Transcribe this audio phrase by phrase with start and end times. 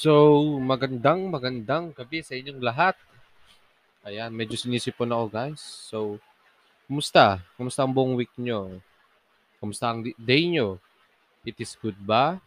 [0.00, 2.96] So, magandang magandang gabi sa inyong lahat.
[4.00, 5.60] Ayan, medyo sinisipon ako guys.
[5.60, 6.16] So,
[6.88, 7.44] kumusta?
[7.60, 8.80] Kumusta ang buong week nyo?
[9.60, 10.80] Kumusta ang day nyo?
[11.44, 12.40] It is good ba?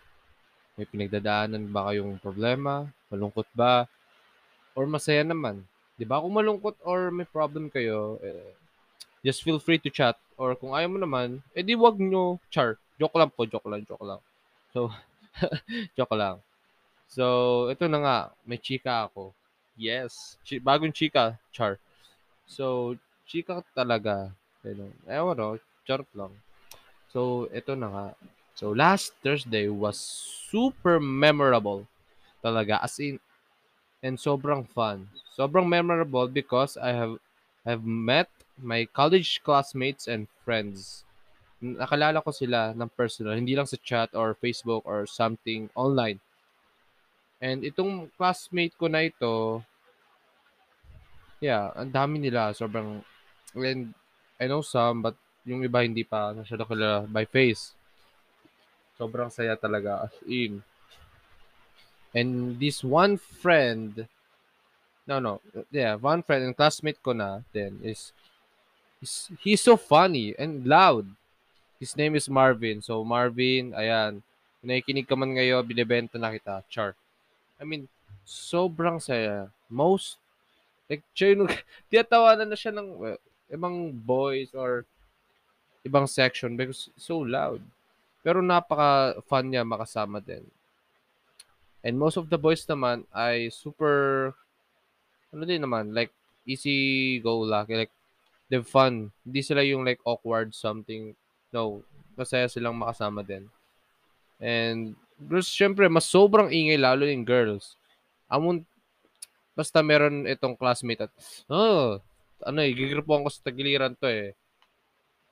[0.82, 2.90] May pinagdadaanan ba kayong problema?
[3.14, 3.86] Malungkot ba?
[4.74, 5.62] Or masaya naman?
[5.94, 6.26] Di ba?
[6.26, 8.50] Kung malungkot or may problem kayo, eh,
[9.22, 10.18] just feel free to chat.
[10.42, 12.82] Or kung ayaw mo naman, edi wag nyo char.
[12.98, 14.22] Joke lang po, joke lang, joke lang.
[14.74, 14.90] So,
[16.02, 16.42] joke lang.
[17.14, 19.38] So, ito na nga, may chika ako.
[19.78, 21.78] Yes, chi- bagong chika, char.
[22.50, 22.98] So,
[23.30, 24.34] chika talaga.
[24.66, 25.50] Ano, ewan no,
[25.86, 26.34] charot lang.
[27.14, 28.08] So, ito na nga.
[28.58, 30.02] So, last Thursday was
[30.50, 31.86] super memorable
[32.42, 32.82] talaga.
[32.82, 33.22] As in,
[34.02, 35.08] and sobrang fun.
[35.38, 37.22] Sobrang memorable because I have
[37.64, 41.06] have met my college classmates and friends.
[41.64, 46.20] Nakalala ko sila ng personal, hindi lang sa chat or Facebook or something online.
[47.44, 49.60] And itong classmate ko na ito,
[51.44, 52.56] yeah, ang dami nila.
[52.56, 53.04] Sobrang,
[53.52, 53.92] and
[54.40, 57.76] I know some, but yung iba hindi pa masyado kilala by face.
[58.96, 60.64] Sobrang saya talaga, as in.
[62.16, 64.08] And this one friend,
[65.04, 68.16] no, no, yeah, one friend and classmate ko na then is,
[69.04, 71.12] is he's so funny and loud.
[71.76, 72.80] His name is Marvin.
[72.80, 74.24] So, Marvin, ayan,
[74.64, 76.96] nakikinig ka man ngayon, binibenta na kita, char.
[77.60, 77.90] I mean,
[78.26, 79.50] sobrang saya.
[79.70, 80.18] Most,
[80.90, 81.50] like, siya yung,
[81.92, 83.20] tiyatawanan na siya ng uh,
[83.52, 84.86] ibang boys or
[85.84, 87.60] ibang section because so loud.
[88.24, 90.48] Pero napaka-fun niya makasama din.
[91.84, 94.32] And most of the boys naman ay super,
[95.36, 96.16] ano din naman, like,
[96.48, 97.76] easy go lucky.
[97.76, 97.94] Like,
[98.54, 99.10] they're fun.
[99.26, 101.18] Hindi sila yung like awkward something.
[101.50, 101.82] No,
[102.14, 103.50] masaya silang makasama din.
[104.38, 104.94] And
[105.26, 107.80] girls, syempre, mas sobrang ingay lalo yung girls.
[108.28, 108.68] Amon,
[109.54, 111.12] basta meron itong classmate at,
[111.48, 112.02] oh,
[112.44, 114.36] ano eh, gigrupuan ko sa tagiliran to eh.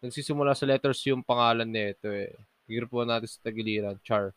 [0.01, 2.33] Nagsisimula sa letters yung pangalan nito eh.
[2.65, 4.33] Gigrupuan natin sa tagiliran, char.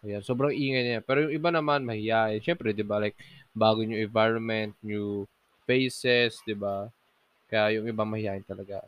[0.00, 1.00] Ayan, sobrang ingay niya.
[1.04, 2.40] Pero yung iba naman, mahihayin.
[2.40, 3.16] Siyempre, di ba, like,
[3.52, 5.28] bago new environment, new
[5.68, 6.88] faces, di ba?
[7.48, 8.80] Kaya yung iba mahihayin talaga.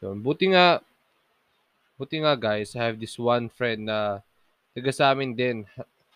[0.00, 0.82] So, buti nga,
[1.96, 4.20] buti nga guys, I have this one friend na
[4.72, 5.64] taga sa amin din,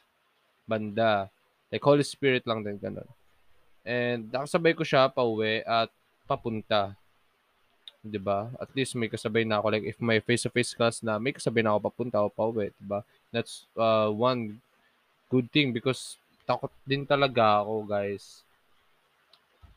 [0.71, 1.29] banda.
[1.71, 3.09] Like, Holy Spirit lang din, ganun.
[3.87, 5.93] And nakasabay ko siya pa uwi at
[6.27, 6.99] papunta.
[8.07, 8.51] 'di ba?
[8.63, 11.75] At least may kasabay na ako like if may face-to-face class na may kasabay na
[11.75, 13.03] ako papunta o pauwi, 'di ba?
[13.35, 14.63] That's uh, one
[15.27, 18.47] good thing because takot din talaga ako, guys.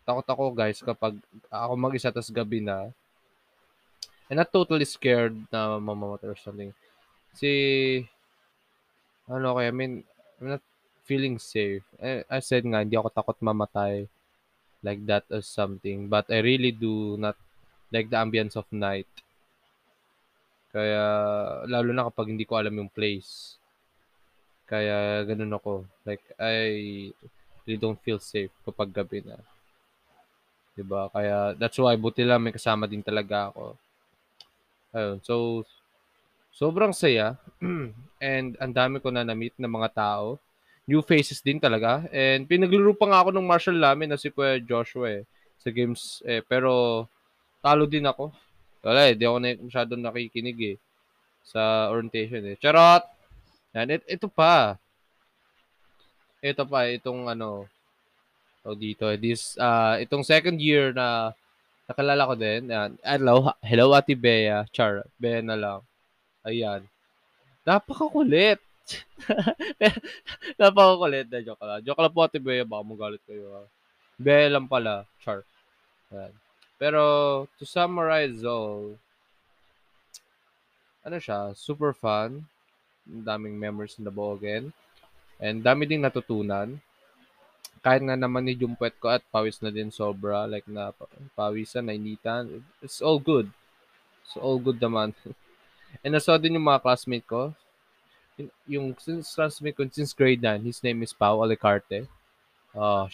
[0.05, 1.17] Takot ako, guys, kapag
[1.49, 2.93] ako mag-isa tas gabi na.
[4.29, 6.69] And not totally scared na mamamatay or something.
[7.33, 7.49] Si
[9.29, 10.01] ano kaya, I mean,
[10.41, 10.65] I'm not
[11.05, 11.85] feeling safe.
[12.01, 14.09] I, I said nga, hindi ako takot mamatay
[14.81, 16.09] like that or something.
[16.09, 17.37] But I really do not
[17.93, 19.09] like the ambience of night.
[20.69, 21.01] Kaya,
[21.65, 23.57] lalo na kapag hindi ko alam yung place.
[24.69, 25.85] Kaya, ganun ako.
[26.05, 27.09] Like, I
[27.65, 29.41] really don't feel safe kapag gabi na.
[30.77, 31.09] Diba?
[31.09, 33.73] Kaya, that's why, buti lang may kasama din talaga ako.
[34.93, 35.17] Ayun.
[35.25, 35.65] So,
[36.53, 37.35] sobrang saya.
[38.19, 40.35] And, ang dami ko na na-meet ng mga tao.
[40.83, 42.03] New faces din talaga.
[42.11, 45.23] And, pinaglaro pa nga ako ng martial namin na si Kuya Joshua eh,
[45.61, 46.19] sa games.
[46.27, 47.05] Eh, pero,
[47.63, 48.35] talo din ako.
[48.83, 50.77] Wala eh, di ako na, masyadong nakikinig eh
[51.43, 52.55] sa orientation eh.
[52.59, 53.03] Charot!
[53.73, 54.77] Yan, it, ito pa.
[56.39, 57.67] Ito pa, itong ano,
[58.63, 61.33] o dito, this, uh, itong second year na
[61.89, 62.69] nakalala ko din.
[62.69, 62.91] Yan.
[63.01, 64.63] Hello, hello Ate Bea.
[64.69, 65.88] Char, Bea na lang.
[66.49, 66.81] Ayan.
[67.61, 68.57] Napakakulit.
[70.59, 71.85] Napakakulit na joke lang.
[71.85, 73.45] Joke lang po Ate Bea, baka magalit kayo.
[73.53, 73.63] Ha?
[74.17, 75.05] Bea lang pala.
[75.21, 75.45] Char.
[76.09, 76.33] Ayan.
[76.81, 77.01] Pero,
[77.61, 78.97] to summarize all,
[81.05, 82.49] ano siya, super fun.
[83.05, 84.73] Daming memories in the again.
[85.39, 86.81] And dami ding natutunan.
[87.79, 90.49] Kahit na naman ni Jumpet ko at pawis na din sobra.
[90.49, 90.91] Like na
[91.37, 92.63] pawisan, nainitan.
[92.83, 93.47] It's all good.
[94.23, 95.15] It's all good naman.
[96.03, 97.51] And nasaw din yung mga classmate ko.
[98.67, 102.07] Yung classmate ko since grade 9, his name is Pau Alicarte.
[102.71, 103.11] Oh,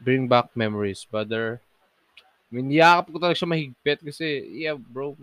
[0.00, 1.60] bring back memories, brother.
[2.48, 5.18] I mean, ko talaga siya mahigpit kasi, yeah, bro,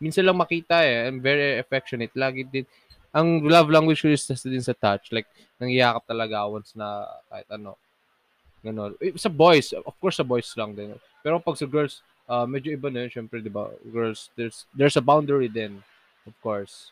[0.00, 1.10] minsan lang makita eh.
[1.10, 2.14] I'm very affectionate.
[2.16, 2.64] Lagi din,
[3.12, 5.12] ang love language ko is din sa touch.
[5.12, 5.28] Like,
[5.60, 7.76] nangyayakap talaga once na kahit ano.
[8.64, 8.96] Ganun.
[9.02, 10.96] Eh, sa boys, of course sa boys lang din.
[11.20, 13.12] Pero pag sa girls, uh, medyo iba na yun.
[13.12, 15.82] Siyempre, di ba, girls, there's, there's a boundary din,
[16.26, 16.90] of course.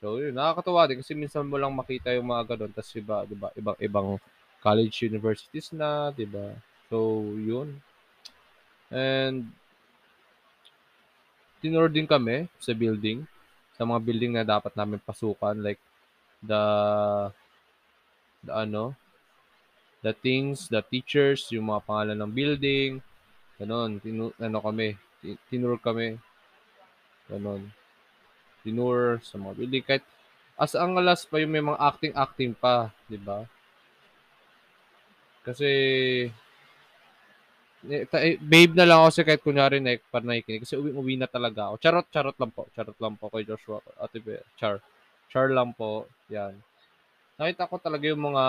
[0.00, 2.72] So, yun, nakakatuwa din kasi minsan mo lang makita yung mga ganun.
[2.72, 4.08] Tapos iba, di ba, ibang, ibang
[4.64, 6.56] college universities na, di ba?
[6.88, 7.76] So, yun.
[8.88, 9.52] And,
[11.60, 13.28] tinur din kami sa building.
[13.76, 15.60] Sa mga building na dapat namin pasukan.
[15.60, 15.80] Like,
[16.40, 16.62] the,
[18.40, 18.96] the ano,
[20.00, 22.90] the things, the teachers, yung mga pangalan ng building.
[23.60, 24.96] Ganon, tinu, ano kami,
[25.52, 26.16] tinur kami.
[27.28, 27.68] Ganon.
[28.64, 29.84] Tinur sa mga building.
[29.84, 30.04] Kahit,
[30.56, 33.44] as ang alas pa yung may mga acting-acting pa, di ba?
[35.44, 35.68] Kasi,
[37.88, 40.68] eh, babe na lang ako kasi kahit kunyari na para nakikinig.
[40.68, 41.74] Kasi uwi-uwi na talaga ako.
[41.80, 42.68] Charot, charot lang po.
[42.76, 43.80] Charot lang po kay Joshua.
[43.96, 44.84] Ate Be, char.
[45.32, 46.04] Char lang po.
[46.28, 46.60] Yan.
[47.40, 48.44] Nakita ko talaga yung mga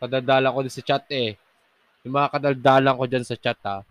[0.00, 1.36] kadadala ko din sa chat eh.
[2.08, 3.84] Yung mga kadaldalan ko dyan sa chat ha.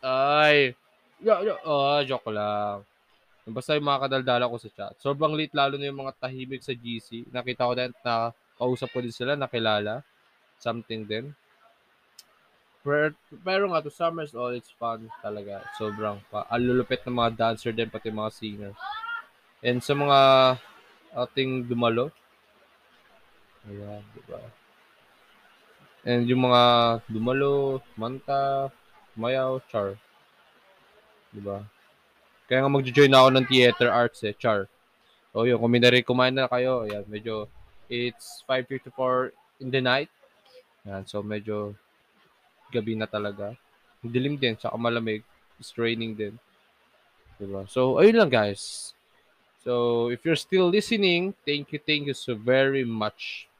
[0.00, 0.72] Ay.
[1.20, 1.60] Yeah, yeah.
[1.64, 2.84] Oh, joke lang.
[3.46, 4.92] Basta yung mga kadaldala ko sa chat.
[4.98, 7.30] Sobrang late lalo na yung mga tahimik sa GC.
[7.30, 10.02] Nakita ko din na kausap ko din sila, nakilala.
[10.58, 11.30] Something din.
[12.82, 15.62] Pero, pero nga, to Summers All, it's fun talaga.
[15.76, 16.48] Sobrang pa.
[16.48, 18.72] Alulupit ng mga dancer din, pati mga singer.
[19.60, 20.18] And sa mga
[21.12, 22.14] ating dumalo,
[23.68, 24.38] ayan, di ba?
[26.06, 26.62] And yung mga
[27.10, 28.70] dumalo, manta,
[29.16, 29.96] mayaw, char.
[31.32, 31.64] Di ba?
[32.46, 34.70] Kaya nga mag-join ako ng theater arts eh, char.
[35.34, 37.50] O yun, kung minari kumain na kayo, ayan, medyo,
[37.90, 40.08] it's 5.54 in the night.
[40.86, 41.74] Ayan, so medyo
[42.70, 43.56] gabi na talaga.
[44.06, 45.26] Dilim din, saka malamig.
[45.58, 46.38] It's raining din.
[47.40, 47.66] Diba?
[47.68, 48.94] So, ayun lang guys.
[49.66, 53.50] So, if you're still listening, thank you, thank you so very much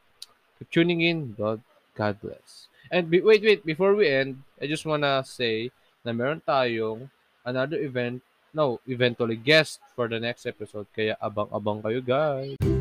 [0.57, 1.35] for tuning in.
[1.35, 1.61] God,
[1.99, 2.71] God bless.
[2.91, 5.71] And be, wait, wait, before we end, I just wanna say
[6.07, 7.11] na meron tayong
[7.43, 8.23] another event,
[8.55, 10.87] no, eventually guest for the next episode.
[10.95, 12.76] Kaya abang-abang kayo guys.